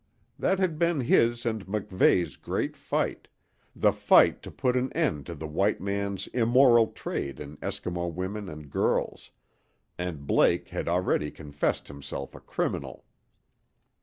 [0.39, 3.27] That had been his and MacVeigh's great fight
[3.75, 8.49] the fight to put an end to the white man's immoral trade in Eskimo women
[8.49, 9.29] and girls,
[9.99, 13.05] and Blake had already confessed himself a criminal.